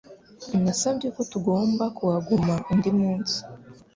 [0.63, 3.37] Nasabye ko tugomba kuhaguma undi munsi